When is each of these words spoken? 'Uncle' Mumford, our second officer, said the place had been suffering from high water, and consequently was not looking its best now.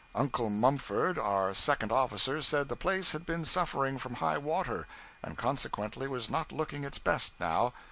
'Uncle' 0.15 0.49
Mumford, 0.49 1.19
our 1.19 1.53
second 1.53 1.91
officer, 1.91 2.41
said 2.41 2.69
the 2.69 2.75
place 2.75 3.11
had 3.11 3.23
been 3.23 3.45
suffering 3.45 3.99
from 3.99 4.15
high 4.15 4.39
water, 4.39 4.87
and 5.21 5.37
consequently 5.37 6.07
was 6.07 6.27
not 6.27 6.51
looking 6.51 6.83
its 6.83 6.97
best 6.97 7.39
now. 7.39 7.71